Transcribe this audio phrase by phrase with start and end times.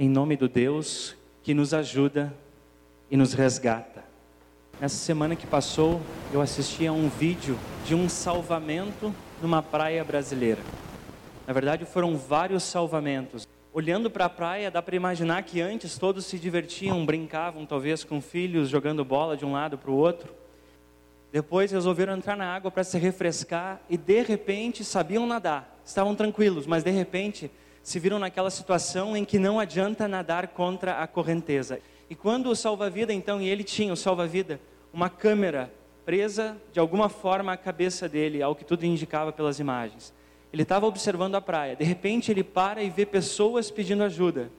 [0.00, 2.32] em nome do Deus que nos ajuda
[3.10, 4.02] e nos resgata.
[4.80, 6.00] Nessa semana que passou,
[6.32, 7.54] eu assisti a um vídeo
[7.84, 10.62] de um salvamento numa praia brasileira.
[11.46, 13.46] Na verdade, foram vários salvamentos.
[13.74, 18.22] Olhando para a praia, dá para imaginar que antes todos se divertiam, brincavam talvez com
[18.22, 20.32] filhos, jogando bola de um lado para o outro.
[21.30, 25.78] Depois resolveram entrar na água para se refrescar e de repente sabiam nadar.
[25.84, 27.50] Estavam tranquilos, mas de repente
[27.82, 31.80] se viram naquela situação em que não adianta nadar contra a correnteza.
[32.08, 34.60] E quando o salva-vida, então, e ele tinha o salva-vida,
[34.92, 35.72] uma câmera
[36.04, 40.12] presa de alguma forma à cabeça dele, ao que tudo indicava pelas imagens.
[40.52, 41.76] Ele estava observando a praia.
[41.76, 44.50] De repente ele para e vê pessoas pedindo ajuda.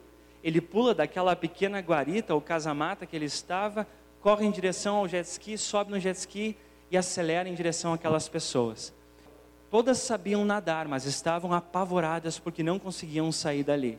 [0.44, 3.86] Ele pula daquela pequena guarita ou casa-mata que ele estava,
[4.22, 6.56] corre em direção ao jet ski, sobe no jet ski
[6.90, 8.94] e acelera em direção àquelas pessoas.
[9.72, 13.98] Todas sabiam nadar, mas estavam apavoradas porque não conseguiam sair dali.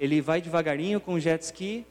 [0.00, 1.86] Ele vai devagarinho com o jet ski,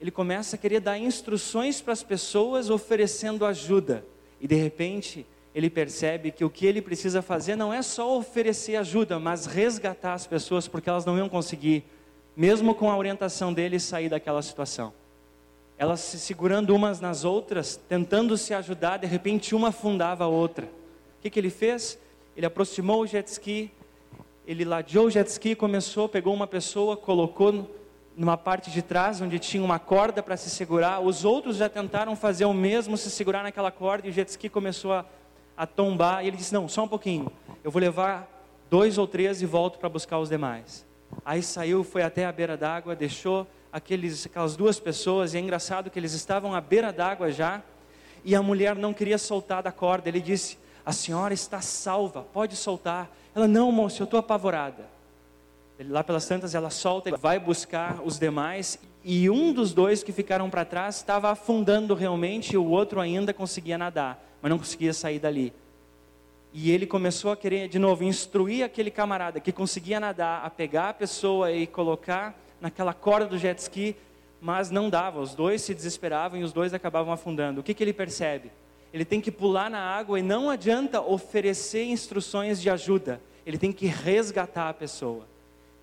[0.00, 4.02] ele começa a querer dar instruções para as pessoas, oferecendo ajuda.
[4.40, 8.76] E de repente, ele percebe que o que ele precisa fazer não é só oferecer
[8.76, 11.84] ajuda, mas resgatar as pessoas, porque elas não iam conseguir,
[12.34, 14.90] mesmo com a orientação dele, sair daquela situação.
[15.76, 20.64] Elas se segurando umas nas outras, tentando se ajudar, de repente uma afundava a outra.
[21.18, 21.98] O que, que ele fez?
[22.36, 23.72] Ele aproximou o jet ski,
[24.46, 27.66] ele ladeou o jet ski, começou, pegou uma pessoa, colocou
[28.14, 31.00] numa parte de trás onde tinha uma corda para se segurar.
[31.00, 34.50] Os outros já tentaram fazer o mesmo, se segurar naquela corda e o jet ski
[34.50, 35.06] começou a,
[35.56, 36.24] a tombar.
[36.24, 37.32] E ele disse: Não, só um pouquinho,
[37.64, 38.28] eu vou levar
[38.68, 40.86] dois ou três e volto para buscar os demais.
[41.24, 45.90] Aí saiu, foi até a beira d'água, deixou aqueles, aquelas duas pessoas, e é engraçado
[45.90, 47.62] que eles estavam à beira d'água já,
[48.24, 50.08] e a mulher não queria soltar da corda.
[50.08, 53.10] Ele disse: a senhora está salva, pode soltar.
[53.34, 54.88] Ela, não, moço, eu estou apavorada.
[55.76, 60.04] Ele, lá pelas tantas, ela solta, ele vai buscar os demais, e um dos dois
[60.04, 64.58] que ficaram para trás estava afundando realmente, e o outro ainda conseguia nadar, mas não
[64.58, 65.52] conseguia sair dali.
[66.52, 70.90] E ele começou a querer, de novo, instruir aquele camarada que conseguia nadar, a pegar
[70.90, 73.96] a pessoa e colocar naquela corda do jet ski,
[74.40, 77.60] mas não dava, os dois se desesperavam e os dois acabavam afundando.
[77.60, 78.52] O que, que ele percebe?
[78.92, 83.72] Ele tem que pular na água e não adianta oferecer instruções de ajuda, ele tem
[83.72, 85.26] que resgatar a pessoa.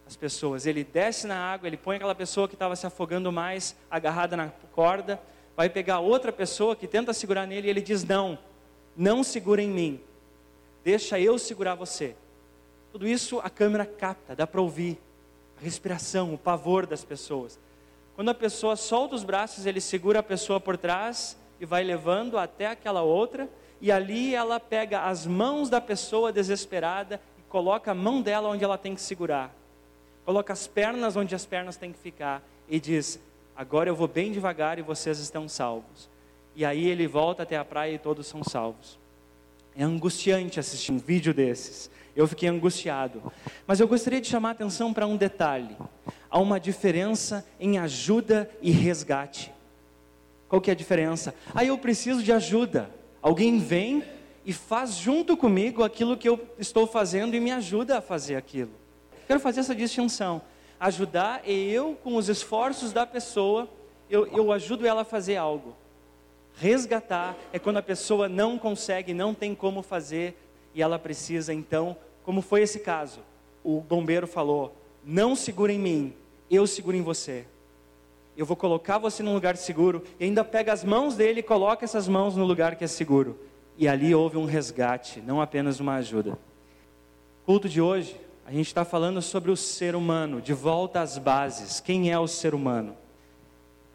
[0.06, 3.75] As pessoas, ele desce na água, ele põe aquela pessoa que estava se afogando mais
[3.90, 5.19] agarrada na corda,
[5.56, 8.38] vai pegar outra pessoa que tenta segurar nele e ele diz: Não,
[8.96, 10.00] não segura em mim,
[10.84, 12.16] deixa eu segurar você.
[12.91, 15.00] Tudo isso a câmera capta, dá para ouvir
[15.59, 17.58] a respiração, o pavor das pessoas.
[18.16, 22.38] Quando a pessoa solta os braços, ele segura a pessoa por trás e vai levando
[22.38, 27.96] até aquela outra, e ali ela pega as mãos da pessoa desesperada e coloca a
[27.96, 29.50] mão dela onde ela tem que segurar.
[30.25, 33.18] Coloca as pernas onde as pernas têm que ficar e diz:
[33.56, 36.09] Agora eu vou bem devagar e vocês estão salvos.
[36.53, 39.00] E aí ele volta até a praia e todos são salvos.
[39.73, 41.90] É angustiante assistir um vídeo desses.
[42.13, 43.31] Eu fiquei angustiado.
[43.66, 45.78] Mas eu gostaria de chamar a atenção para um detalhe.
[46.29, 49.50] Há uma diferença em ajuda e resgate.
[50.53, 51.34] Qual que é a diferença?
[51.56, 52.88] Aí eu preciso de ajuda.
[53.24, 54.03] Alguém vem
[54.46, 58.69] e faz junto comigo aquilo que eu estou fazendo e me ajuda a fazer aquilo.
[59.25, 60.44] Quero fazer essa distinção.
[60.80, 63.68] Ajudar é eu, com os esforços da pessoa,
[64.08, 65.75] eu, eu ajudo ela a fazer algo.
[66.56, 70.38] Resgatar é quando a pessoa não consegue, não tem como fazer
[70.75, 73.22] e ela precisa, então, como foi esse caso.
[73.64, 76.14] O bombeiro falou: Não segura em mim,
[76.47, 77.44] eu seguro em você
[78.35, 81.85] eu vou colocar você num lugar seguro, e ainda pega as mãos dele e coloca
[81.85, 83.39] essas mãos no lugar que é seguro.
[83.77, 86.38] E ali houve um resgate, não apenas uma ajuda.
[87.45, 91.79] Culto de hoje, a gente está falando sobre o ser humano, de volta às bases.
[91.79, 92.95] Quem é o ser humano?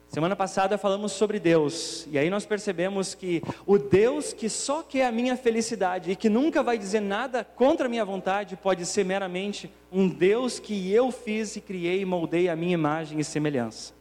[0.08, 5.06] Semana passada falamos sobre Deus, e aí nós percebemos que o Deus que só quer
[5.06, 9.04] a minha felicidade e que nunca vai dizer nada contra a minha vontade, pode ser
[9.04, 13.97] meramente um Deus que eu fiz e criei e moldei a minha imagem e semelhança.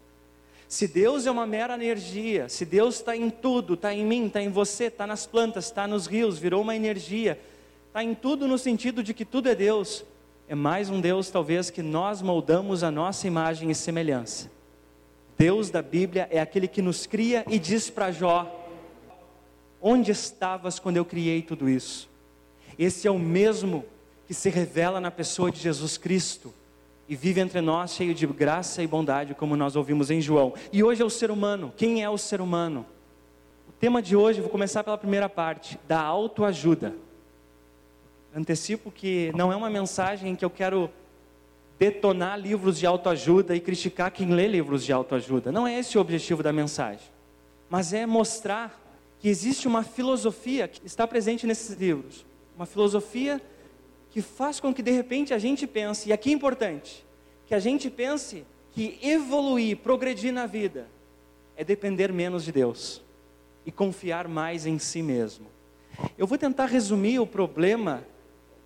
[0.68, 4.42] Se Deus é uma mera energia, se Deus está em tudo, está em mim, está
[4.42, 7.40] em você, está nas plantas, está nos rios, virou uma energia,
[7.88, 10.04] está em tudo no sentido de que tudo é Deus,
[10.46, 14.52] é mais um Deus talvez que nós moldamos a nossa imagem e semelhança.
[15.38, 18.54] Deus da Bíblia é aquele que nos cria e diz para Jó:
[19.82, 22.10] Onde estavas quando eu criei tudo isso?
[22.78, 23.86] Esse é o mesmo
[24.28, 26.54] que se revela na pessoa de Jesus Cristo
[27.10, 30.54] e vive entre nós cheio de graça e bondade, como nós ouvimos em João.
[30.72, 31.74] E hoje é o ser humano.
[31.76, 32.86] Quem é o ser humano?
[33.68, 36.94] O tema de hoje, vou começar pela primeira parte, da autoajuda.
[38.36, 40.90] Antecipo que não é uma mensagem em que eu quero
[41.80, 45.52] detonar livros de autoajuda e criticar quem lê livros de autoajuda.
[45.52, 47.08] Não é esse o objetivo da mensagem.
[47.70, 48.82] Mas é mostrar
[49.20, 52.26] que existe uma filosofia que está presente nesses livros.
[52.56, 53.42] Uma filosofia
[54.18, 57.06] que faz com que de repente a gente pense, e aqui é importante,
[57.46, 60.88] que a gente pense que evoluir, progredir na vida,
[61.56, 63.00] é depender menos de Deus
[63.64, 65.46] e confiar mais em si mesmo.
[66.18, 68.04] Eu vou tentar resumir o problema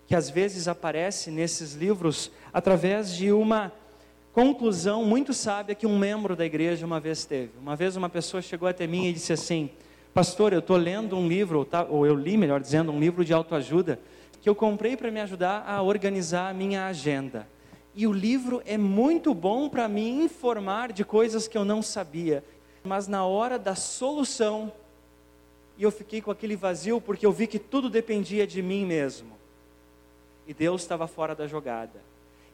[0.08, 3.74] que às vezes aparece nesses livros através de uma
[4.32, 7.52] conclusão muito sábia que um membro da igreja uma vez teve.
[7.60, 9.70] Uma vez uma pessoa chegou até mim e disse assim:
[10.14, 13.26] Pastor, eu estou lendo um livro, ou, tá, ou eu li, melhor dizendo, um livro
[13.26, 14.00] de autoajuda
[14.42, 17.48] que eu comprei para me ajudar a organizar a minha agenda.
[17.94, 22.44] E o livro é muito bom para me informar de coisas que eu não sabia.
[22.84, 24.72] Mas na hora da solução,
[25.78, 29.38] eu fiquei com aquele vazio porque eu vi que tudo dependia de mim mesmo.
[30.48, 32.02] E Deus estava fora da jogada.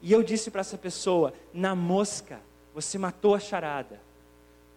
[0.02, 2.40] E eu disse para essa pessoa: na mosca,
[2.74, 4.02] você matou a charada.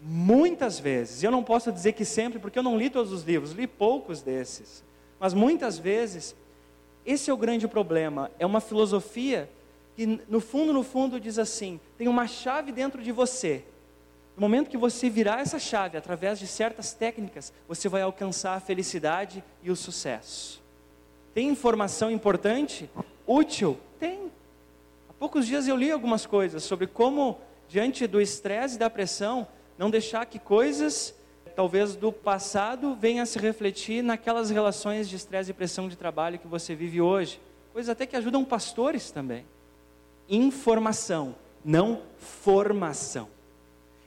[0.03, 3.53] Muitas vezes, eu não posso dizer que sempre, porque eu não li todos os livros,
[3.53, 4.83] li poucos desses.
[5.19, 6.35] Mas muitas vezes,
[7.05, 8.31] esse é o grande problema.
[8.39, 9.51] É uma filosofia
[9.97, 13.65] que, no fundo, no fundo, diz assim: tem uma chave dentro de você.
[14.37, 18.61] No momento que você virar essa chave, através de certas técnicas, você vai alcançar a
[18.61, 20.63] felicidade e o sucesso.
[21.35, 22.89] Tem informação importante?
[23.27, 23.79] Útil?
[23.99, 24.31] Tem.
[25.09, 27.39] Há poucos dias eu li algumas coisas sobre como,
[27.69, 29.47] diante do estresse e da pressão,
[29.77, 31.15] não deixar que coisas,
[31.61, 36.39] talvez do passado, venham a se refletir naquelas relações de estresse e pressão de trabalho
[36.39, 37.39] que você vive hoje.
[37.71, 39.45] Coisas até que ajudam pastores também.
[40.27, 43.29] Informação, não formação.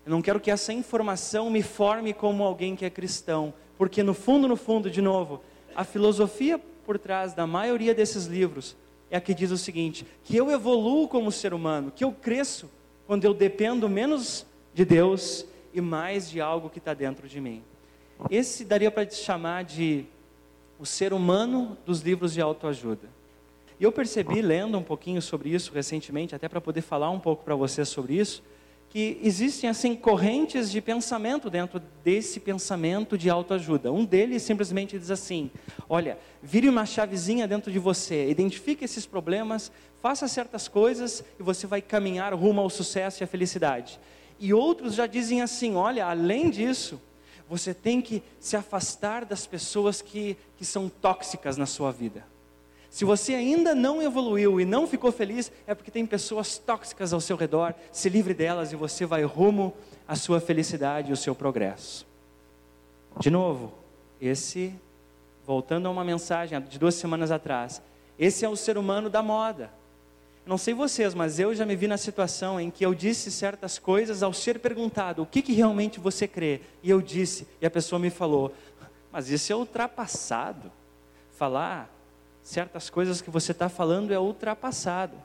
[0.03, 4.15] Eu não quero que essa informação me forme como alguém que é cristão, porque no
[4.15, 5.39] fundo, no fundo, de novo,
[5.75, 8.75] a filosofia por trás da maioria desses livros
[9.11, 12.67] é a que diz o seguinte: que eu evoluo como ser humano, que eu cresço
[13.05, 17.63] quando eu dependo menos de Deus e mais de algo que está dentro de mim.
[18.29, 20.05] Esse daria para chamar de
[20.79, 23.09] o ser humano dos livros de autoajuda.
[23.79, 27.43] E eu percebi, lendo um pouquinho sobre isso recentemente, até para poder falar um pouco
[27.43, 28.43] para vocês sobre isso,
[28.93, 33.91] que existem assim correntes de pensamento dentro desse pensamento de autoajuda.
[33.91, 35.49] Um deles simplesmente diz assim:
[35.89, 41.65] olha, vire uma chavezinha dentro de você, identifique esses problemas, faça certas coisas e você
[41.65, 43.99] vai caminhar rumo ao sucesso e à felicidade.
[44.43, 46.99] E outros já dizem assim: olha, além disso,
[47.47, 52.25] você tem que se afastar das pessoas que, que são tóxicas na sua vida.
[52.89, 57.21] Se você ainda não evoluiu e não ficou feliz, é porque tem pessoas tóxicas ao
[57.21, 57.73] seu redor.
[57.89, 59.73] Se livre delas e você vai rumo
[60.05, 62.05] à sua felicidade e ao seu progresso.
[63.21, 63.73] De novo,
[64.19, 64.75] esse,
[65.45, 67.81] voltando a uma mensagem de duas semanas atrás,
[68.19, 69.71] esse é o ser humano da moda.
[70.45, 73.79] Não sei vocês, mas eu já me vi na situação em que eu disse certas
[73.79, 76.59] coisas ao ser perguntado o que, que realmente você crê.
[76.81, 78.53] E eu disse, e a pessoa me falou,
[79.11, 80.69] mas isso é ultrapassado.
[81.31, 81.89] Falar
[82.41, 85.15] certas coisas que você está falando é ultrapassado.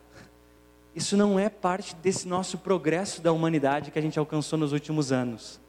[0.94, 5.11] Isso não é parte desse nosso progresso da humanidade que a gente alcançou nos últimos
[5.11, 5.61] anos.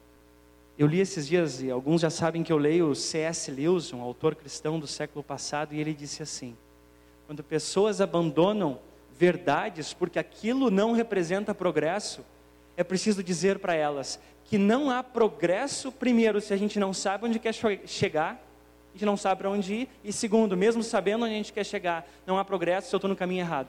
[0.78, 3.52] Eu li esses dias, e alguns já sabem que eu leio C.S.
[3.52, 6.56] Lewis, um autor cristão do século passado, e ele disse assim:
[7.28, 8.80] quando pessoas abandonam
[9.20, 12.24] verdades, porque aquilo não representa progresso,
[12.78, 17.26] é preciso dizer para elas que não há progresso, primeiro, se a gente não sabe
[17.26, 18.42] onde quer chegar,
[18.90, 21.66] a gente não sabe para onde ir, e segundo, mesmo sabendo onde a gente quer
[21.66, 23.68] chegar, não há progresso se eu estou no caminho errado.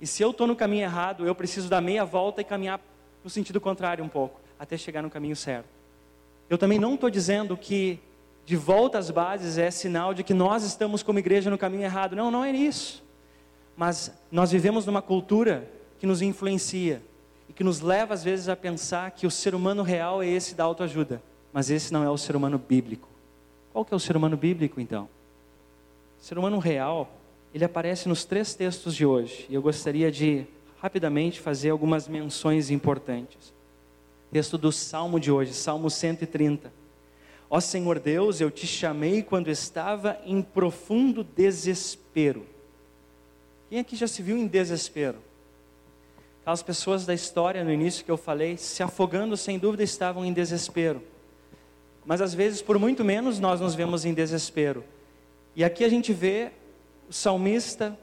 [0.00, 2.78] E se eu estou no caminho errado, eu preciso dar meia volta e caminhar
[3.24, 5.66] no sentido contrário um pouco, até chegar no caminho certo.
[6.48, 7.98] Eu também não estou dizendo que
[8.44, 12.14] de volta às bases é sinal de que nós estamos como igreja no caminho errado.
[12.14, 13.02] Não, não é isso.
[13.78, 15.70] Mas nós vivemos numa cultura
[16.00, 17.00] que nos influencia
[17.48, 20.56] e que nos leva às vezes a pensar que o ser humano real é esse
[20.56, 23.08] da autoajuda, mas esse não é o ser humano bíblico.
[23.72, 25.08] Qual que é o ser humano bíblico então?
[26.20, 27.08] O ser humano real,
[27.54, 30.44] ele aparece nos três textos de hoje, e eu gostaria de
[30.82, 33.54] rapidamente fazer algumas menções importantes.
[34.32, 36.72] Texto do Salmo de hoje, Salmo 130.
[37.48, 42.57] Ó Senhor Deus, eu te chamei quando estava em profundo desespero.
[43.68, 45.18] Quem aqui já se viu em desespero?
[46.40, 50.32] Aquelas pessoas da história no início que eu falei, se afogando, sem dúvida estavam em
[50.32, 51.02] desespero.
[52.06, 54.82] Mas às vezes, por muito menos, nós nos vemos em desespero.
[55.54, 56.50] E aqui a gente vê
[57.06, 57.98] o salmista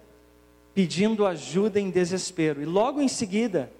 [0.75, 2.61] pedindo ajuda em desespero.
[2.61, 3.71] E logo em seguida,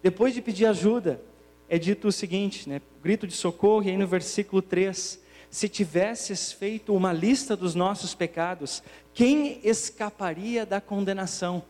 [0.00, 1.20] depois de pedir ajuda,
[1.68, 2.80] é dito o seguinte, né?
[3.02, 5.18] Grito de socorro, e aí no versículo 3:
[5.54, 8.82] Se tivesses feito uma lista dos nossos pecados,
[9.12, 11.62] quem escaparia da condenação?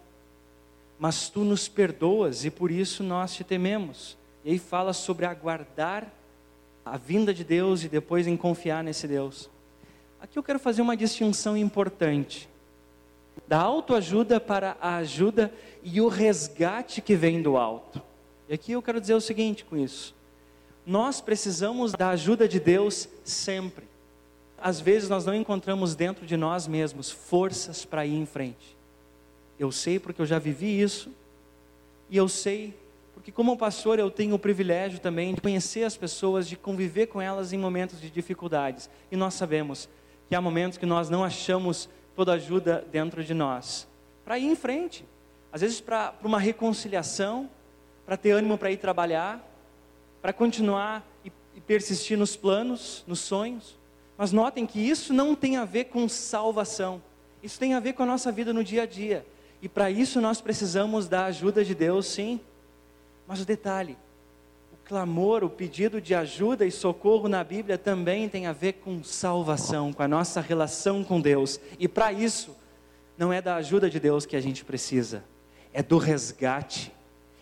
[0.99, 4.17] mas tu nos perdoas e por isso nós te tememos.
[4.45, 6.11] E aí fala sobre aguardar
[6.85, 9.51] a vinda de Deus e depois em confiar nesse Deus.
[10.21, 12.49] Aqui eu quero fazer uma distinção importante
[13.47, 18.01] da autoajuda para a ajuda e o resgate que vem do alto.
[18.49, 20.15] E aqui eu quero dizer o seguinte com isso:
[20.87, 23.85] nós precisamos da ajuda de Deus sempre.
[24.59, 28.77] Às vezes nós não encontramos dentro de nós mesmos forças para ir em frente.
[29.59, 31.11] Eu sei porque eu já vivi isso,
[32.11, 32.75] e eu sei
[33.15, 37.23] porque, como pastor, eu tenho o privilégio também de conhecer as pessoas, de conviver com
[37.23, 38.91] elas em momentos de dificuldades.
[39.11, 39.89] E nós sabemos
[40.29, 43.89] que há momentos que nós não achamos toda ajuda dentro de nós
[44.25, 45.07] para ir em frente.
[45.51, 47.49] Às vezes, para uma reconciliação,
[48.05, 49.43] para ter ânimo para ir trabalhar,
[50.25, 53.79] para continuar e, e persistir nos planos, nos sonhos.
[54.17, 57.03] Mas notem que isso não tem a ver com salvação,
[57.43, 59.27] isso tem a ver com a nossa vida no dia a dia.
[59.61, 62.41] E para isso nós precisamos da ajuda de Deus, sim.
[63.29, 63.99] Mas o detalhe,
[64.73, 69.05] o clamor, o pedido de ajuda e socorro na Bíblia também tem a ver com
[69.05, 71.61] salvação, com a nossa relação com Deus.
[71.79, 72.57] E para isso,
[73.19, 75.23] não é da ajuda de Deus que a gente precisa,
[75.71, 76.91] é do resgate,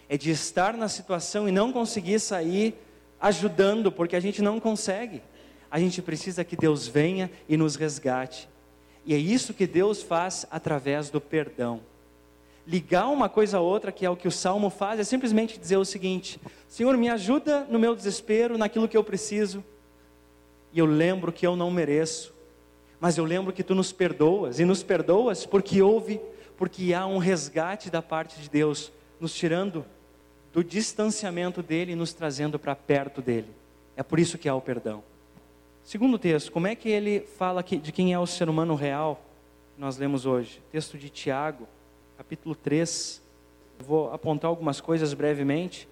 [0.08, 2.74] é de estar na situação e não conseguir sair
[3.20, 5.22] ajudando, porque a gente não consegue.
[5.70, 8.48] A gente precisa que Deus venha e nos resgate.
[9.06, 11.80] E é isso que Deus faz através do perdão
[12.66, 15.76] ligar uma coisa a outra, que é o que o salmo faz, é simplesmente dizer
[15.76, 19.64] o seguinte: Senhor, me ajuda no meu desespero, naquilo que eu preciso,
[20.72, 22.32] e eu lembro que eu não mereço,
[23.00, 26.20] mas eu lembro que tu nos perdoas, e nos perdoas porque houve,
[26.56, 29.86] porque há um resgate da parte de Deus, nos tirando
[30.52, 33.48] do distanciamento dele e nos trazendo para perto dele.
[33.96, 35.04] É por isso que há o perdão.
[35.84, 39.24] Segundo texto, como é que ele fala de quem é o ser humano real?
[39.78, 41.68] Nós lemos hoje, texto de Tiago,
[42.18, 43.22] capítulo 3.
[43.78, 45.88] Vou apontar algumas coisas brevemente.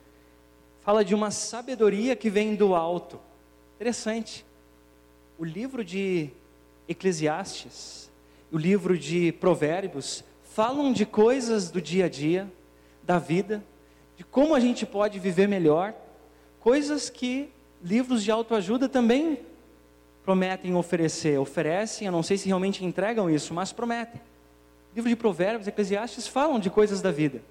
[0.80, 3.20] Fala de uma sabedoria que vem do alto.
[3.76, 4.44] Interessante.
[5.38, 6.30] O livro de
[6.88, 8.10] Eclesiastes,
[8.50, 12.50] o livro de Provérbios, falam de coisas do dia a dia,
[13.10, 13.60] da vida,
[14.16, 15.92] de como a gente pode viver melhor,
[16.60, 17.50] coisas que
[17.82, 19.40] livros de autoajuda também
[20.22, 21.36] prometem oferecer.
[21.40, 24.20] Oferecem, eu não sei se realmente entregam isso, mas prometem
[24.94, 27.42] livro de Provérbios, Eclesiastes falam de coisas da vida,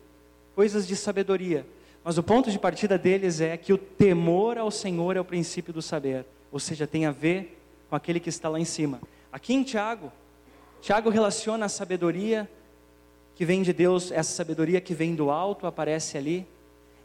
[0.55, 1.65] coisas de sabedoria.
[2.03, 5.73] Mas o ponto de partida deles é que o temor ao Senhor é o princípio
[5.73, 9.01] do saber, ou seja, tem a ver com aquele que está lá em cima.
[9.31, 10.11] Aqui em Tiago,
[10.81, 12.49] Tiago relaciona a sabedoria
[13.39, 16.45] que vem de Deus, essa sabedoria que vem do alto, aparece ali,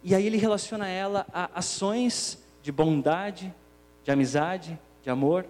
[0.03, 3.55] e aí ele relaciona ela a ações de bondade,
[4.03, 5.47] de amizade, de amor.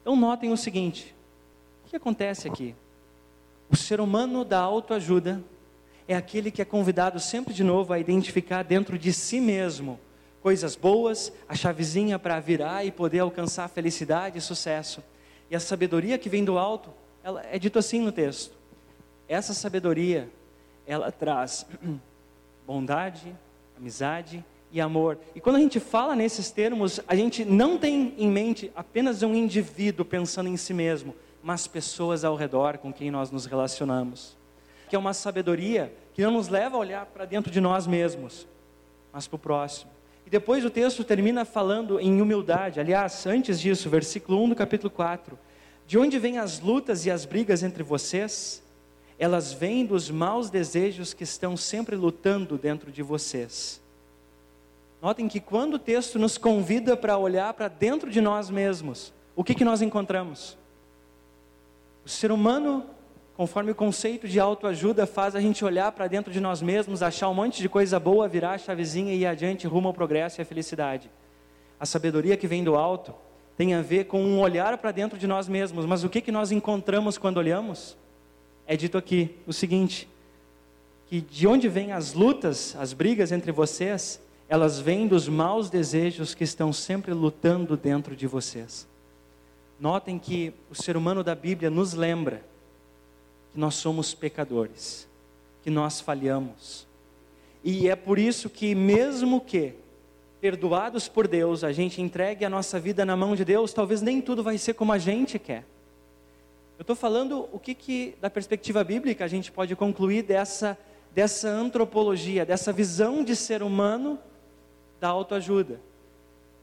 [0.00, 1.14] Então notem o seguinte:
[1.86, 2.74] o que acontece aqui?
[3.70, 5.40] O ser humano da autoajuda
[6.08, 10.00] é aquele que é convidado sempre de novo a identificar dentro de si mesmo
[10.42, 15.00] coisas boas, a chavezinha para virar e poder alcançar felicidade e sucesso.
[15.48, 16.90] E a sabedoria que vem do alto,
[17.22, 18.61] ela é dito assim no texto.
[19.28, 20.28] Essa sabedoria,
[20.86, 21.66] ela traz
[22.66, 23.34] bondade,
[23.76, 25.18] amizade e amor.
[25.34, 29.34] E quando a gente fala nesses termos, a gente não tem em mente apenas um
[29.34, 34.36] indivíduo pensando em si mesmo, mas pessoas ao redor com quem nós nos relacionamos.
[34.88, 38.46] Que é uma sabedoria que não nos leva a olhar para dentro de nós mesmos,
[39.12, 39.90] mas para o próximo.
[40.26, 42.80] E depois o texto termina falando em humildade.
[42.80, 45.38] Aliás, antes disso, versículo 1 do capítulo 4.
[45.86, 48.62] De onde vêm as lutas e as brigas entre vocês?
[49.22, 53.80] Elas vêm dos maus desejos que estão sempre lutando dentro de vocês.
[55.00, 59.44] Notem que quando o texto nos convida para olhar para dentro de nós mesmos, o
[59.44, 60.58] que, que nós encontramos?
[62.04, 62.84] O ser humano,
[63.36, 67.28] conforme o conceito de autoajuda, faz a gente olhar para dentro de nós mesmos, achar
[67.28, 70.42] um monte de coisa boa, virar a chavezinha e ir adiante rumo ao progresso e
[70.42, 71.08] à felicidade.
[71.78, 73.14] A sabedoria que vem do alto
[73.56, 76.32] tem a ver com um olhar para dentro de nós mesmos, mas o que, que
[76.32, 78.01] nós encontramos quando olhamos?
[78.66, 80.08] É dito aqui o seguinte:
[81.06, 86.34] que de onde vêm as lutas, as brigas entre vocês, elas vêm dos maus desejos
[86.34, 88.86] que estão sempre lutando dentro de vocês.
[89.78, 92.44] Notem que o ser humano da Bíblia nos lembra
[93.52, 95.08] que nós somos pecadores,
[95.62, 96.86] que nós falhamos.
[97.64, 99.74] E é por isso que, mesmo que
[100.40, 104.20] perdoados por Deus, a gente entregue a nossa vida na mão de Deus, talvez nem
[104.20, 105.64] tudo vai ser como a gente quer.
[106.82, 110.76] Eu estou falando o que, que, da perspectiva bíblica, a gente pode concluir dessa,
[111.14, 114.18] dessa antropologia, dessa visão de ser humano
[115.00, 115.80] da autoajuda.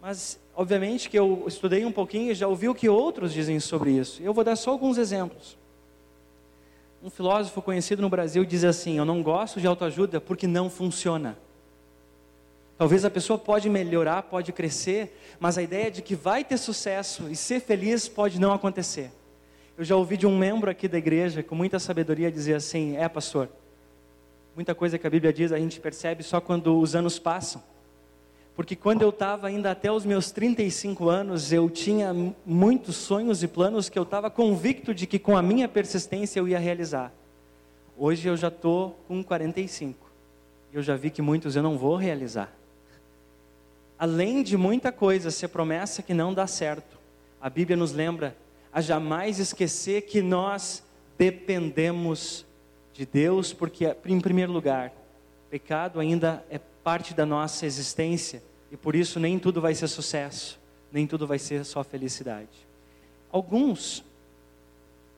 [0.02, 3.92] Mas, obviamente, que eu estudei um pouquinho e já ouvi o que outros dizem sobre
[3.92, 4.22] isso.
[4.22, 5.58] Eu vou dar só alguns exemplos.
[7.02, 11.38] um filósofo conhecido no Brasil diz assim: Eu não gosto de autoajuda porque não funciona.
[12.78, 17.30] Talvez a pessoa pode melhorar, pode crescer, mas a ideia de que vai ter sucesso
[17.30, 19.14] e ser feliz pode não acontecer.
[19.80, 23.08] Eu já ouvi de um membro aqui da igreja, com muita sabedoria, dizer assim: É,
[23.08, 23.48] pastor,
[24.54, 27.64] muita coisa que a Bíblia diz a gente percebe só quando os anos passam.
[28.58, 32.14] Porque quando eu estava ainda até os meus 35 anos, eu tinha
[32.46, 36.48] muitos sonhos e planos que eu estava convicto de que com a minha persistência eu
[36.50, 37.14] ia realizar.
[37.98, 40.12] Hoje eu já estou com 45.
[40.74, 42.54] E eu já vi que muitos eu não vou realizar.
[43.98, 47.00] Além de muita coisa ser promessa que não dá certo,
[47.40, 48.36] a Bíblia nos lembra
[48.72, 50.84] a jamais esquecer que nós
[51.18, 52.46] dependemos
[52.94, 54.94] de Deus, porque, em primeiro lugar,
[55.50, 60.60] pecado ainda é parte da nossa existência e por isso nem tudo vai ser sucesso,
[60.92, 62.68] nem tudo vai ser só felicidade.
[63.32, 64.04] Alguns,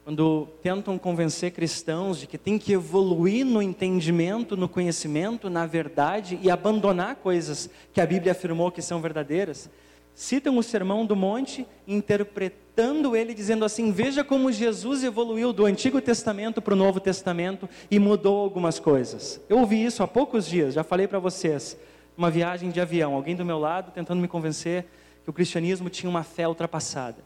[0.03, 6.39] quando tentam convencer cristãos de que tem que evoluir no entendimento, no conhecimento, na verdade
[6.41, 9.70] e abandonar coisas que a Bíblia afirmou que são verdadeiras,
[10.15, 12.61] citam o Sermão do Monte, interpretando
[13.16, 18.00] ele, dizendo assim: Veja como Jesus evoluiu do Antigo Testamento para o Novo Testamento e
[18.00, 19.42] mudou algumas coisas.
[19.50, 21.78] Eu ouvi isso há poucos dias, já falei para vocês
[22.18, 24.86] uma viagem de avião, alguém do meu lado tentando me convencer
[25.24, 27.24] que o cristianismo tinha uma fé ultrapassada.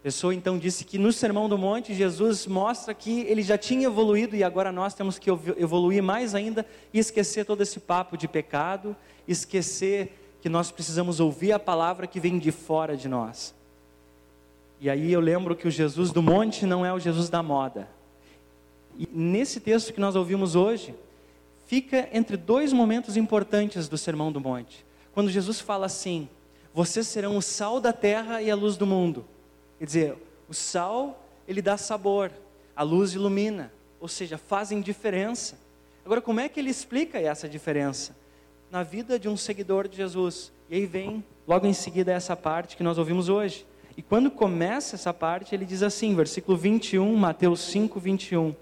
[0.00, 3.86] A pessoa então disse que no Sermão do Monte Jesus mostra que ele já tinha
[3.86, 8.28] evoluído e agora nós temos que evoluir mais ainda e esquecer todo esse papo de
[8.28, 8.94] pecado,
[9.26, 13.54] esquecer que nós precisamos ouvir a palavra que vem de fora de nós.
[14.84, 17.88] E aí eu lembro que o Jesus do monte não é o Jesus da moda.
[18.98, 20.94] E nesse texto que nós ouvimos hoje,
[21.64, 24.84] fica entre dois momentos importantes do Sermão do Monte.
[25.14, 26.28] Quando Jesus fala assim:
[26.74, 29.24] Vocês serão o sal da terra e a luz do mundo.
[29.78, 30.16] Quer dizer,
[30.50, 32.30] o sal, ele dá sabor,
[32.76, 35.58] a luz ilumina, ou seja, fazem diferença.
[36.04, 38.14] Agora, como é que ele explica essa diferença?
[38.70, 40.52] Na vida de um seguidor de Jesus.
[40.68, 43.64] E aí vem, logo em seguida, essa parte que nós ouvimos hoje.
[43.96, 48.54] E quando começa essa parte, ele diz assim, versículo 21, Mateus 5, 21.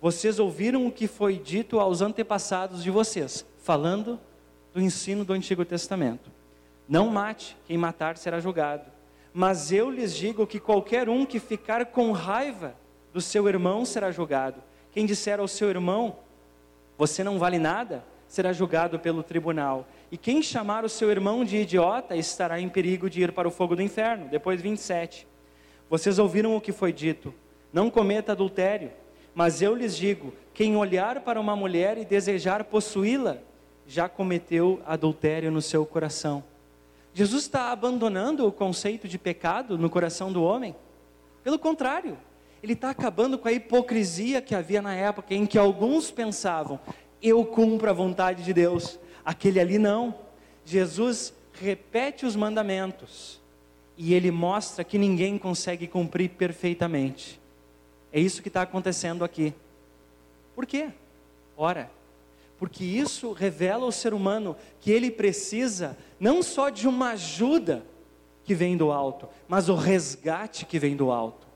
[0.00, 4.18] Vocês ouviram o que foi dito aos antepassados de vocês, falando
[4.74, 6.30] do ensino do Antigo Testamento.
[6.88, 8.84] Não mate, quem matar será julgado.
[9.32, 12.74] Mas eu lhes digo que qualquer um que ficar com raiva
[13.12, 14.60] do seu irmão será julgado.
[14.90, 16.16] Quem disser ao seu irmão,
[16.98, 19.86] você não vale nada, será julgado pelo tribunal.
[20.12, 23.50] E quem chamar o seu irmão de idiota estará em perigo de ir para o
[23.50, 24.28] fogo do inferno.
[24.28, 25.26] Depois 27.
[25.88, 27.32] Vocês ouviram o que foi dito:
[27.72, 28.90] não cometa adultério.
[29.34, 33.38] Mas eu lhes digo: quem olhar para uma mulher e desejar possuí-la,
[33.86, 36.42] já cometeu adultério no seu coração.
[37.12, 40.76] Jesus está abandonando o conceito de pecado no coração do homem.
[41.42, 42.16] Pelo contrário,
[42.62, 46.78] ele está acabando com a hipocrisia que havia na época em que alguns pensavam:
[47.22, 48.98] eu cumpro a vontade de Deus,
[49.30, 50.12] aquele ali não.
[50.64, 53.40] Jesus repete os mandamentos
[53.96, 57.40] e ele mostra que ninguém consegue cumprir perfeitamente.
[58.12, 59.54] É isso que está acontecendo aqui.
[60.52, 60.90] Por quê?
[61.56, 61.88] Ora,
[62.58, 67.84] porque isso revela ao ser humano que ele precisa não só de uma ajuda
[68.44, 71.46] que vem do alto, mas o resgate que vem do alto.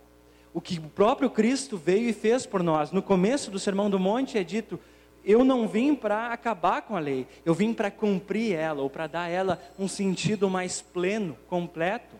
[0.53, 2.93] O que o próprio Cristo veio e fez por nós.
[2.93, 4.79] No começo do Sermão do Monte é dito:
[5.25, 9.07] Eu não vim para acabar com a lei, eu vim para cumprir ela, ou para
[9.07, 12.15] dar ela um sentido mais pleno, completo.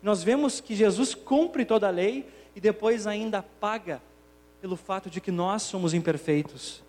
[0.00, 4.00] Nós vemos que Jesus cumpre toda a lei e depois ainda paga
[4.60, 6.82] pelo fato de que nós somos imperfeitos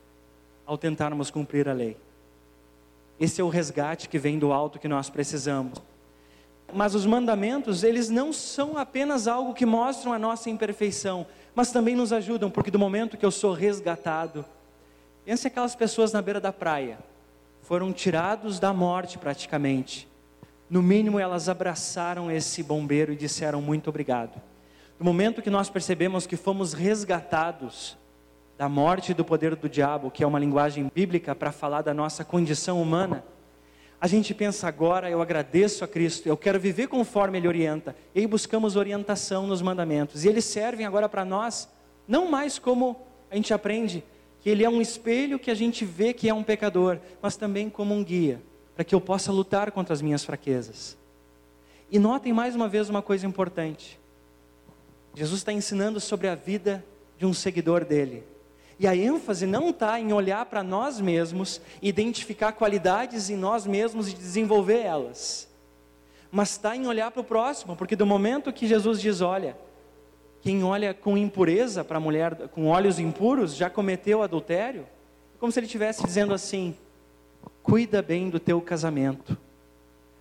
[0.65, 1.97] ao tentarmos cumprir a lei.
[3.19, 5.81] Esse é o resgate que vem do alto que nós precisamos.
[6.73, 11.95] Mas os mandamentos, eles não são apenas algo que mostram a nossa imperfeição, mas também
[11.95, 14.45] nos ajudam, porque do momento que eu sou resgatado,
[15.25, 16.99] pense aquelas pessoas na beira da praia,
[17.63, 20.07] foram tirados da morte praticamente.
[20.69, 24.39] No mínimo, elas abraçaram esse bombeiro e disseram muito obrigado.
[24.99, 27.97] No momento que nós percebemos que fomos resgatados
[28.57, 31.93] da morte e do poder do diabo, que é uma linguagem bíblica para falar da
[31.93, 33.23] nossa condição humana,
[33.99, 37.95] a gente pensa agora, eu agradeço a Cristo, eu quero viver conforme Ele orienta.
[38.13, 40.23] E aí buscamos orientação nos mandamentos.
[40.23, 41.67] E eles servem agora para nós,
[42.07, 44.03] não mais como a gente aprende,
[44.45, 47.67] que Ele é um espelho que a gente vê que é um pecador, mas também
[47.67, 48.39] como um guia,
[48.75, 50.95] para que eu possa lutar contra as minhas fraquezas.
[51.89, 53.99] E notem mais uma vez uma coisa importante.
[55.15, 56.85] Jesus está ensinando sobre a vida
[57.17, 58.23] de um seguidor dele.
[58.77, 64.09] E a ênfase não está em olhar para nós mesmos, identificar qualidades em nós mesmos
[64.09, 65.49] e desenvolver elas,
[66.29, 69.57] mas está em olhar para o próximo, porque do momento que Jesus diz: Olha,
[70.45, 74.85] quem olha com impureza para a mulher, com olhos impuros, já cometeu adultério.
[75.39, 76.75] Como se ele estivesse dizendo assim:
[77.63, 79.35] cuida bem do teu casamento.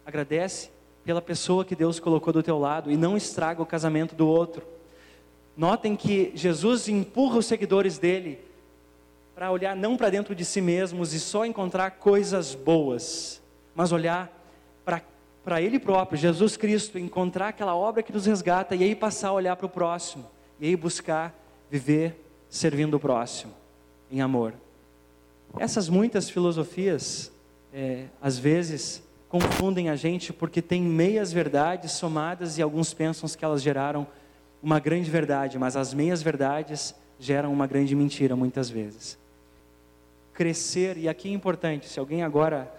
[0.06, 0.70] Agradece
[1.04, 4.66] pela pessoa que Deus colocou do teu lado e não estraga o casamento do outro.
[5.54, 8.38] Notem que Jesus empurra os seguidores dele
[9.34, 13.42] para olhar não para dentro de si mesmos e só encontrar coisas boas,
[13.74, 14.32] mas olhar
[15.44, 19.32] para Ele próprio, Jesus Cristo, encontrar aquela obra que nos resgata e aí passar a
[19.32, 20.24] olhar para o próximo,
[20.58, 21.38] e aí buscar
[21.70, 23.52] viver servindo o próximo,
[24.10, 24.54] em amor.
[25.58, 27.30] Essas muitas filosofias,
[27.72, 33.44] é, às vezes, confundem a gente porque tem meias verdades somadas e alguns pensam que
[33.44, 34.06] elas geraram
[34.62, 39.18] uma grande verdade, mas as meias verdades geram uma grande mentira muitas vezes.
[40.32, 42.72] Crescer, e aqui é importante, se alguém agora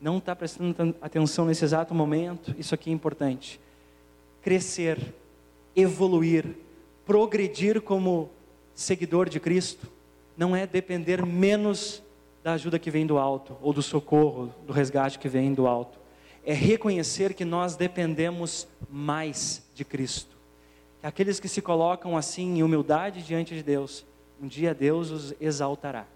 [0.00, 3.60] não está prestando atenção nesse exato momento, isso aqui é importante.
[4.42, 4.98] Crescer,
[5.76, 6.46] evoluir,
[7.04, 8.30] progredir como
[8.74, 9.86] seguidor de Cristo,
[10.36, 12.02] não é depender menos
[12.42, 15.98] da ajuda que vem do alto, ou do socorro, do resgate que vem do alto.
[16.44, 20.34] É reconhecer que nós dependemos mais de Cristo.
[21.02, 24.06] Aqueles que se colocam assim em humildade diante de Deus,
[24.40, 26.06] um dia Deus os exaltará.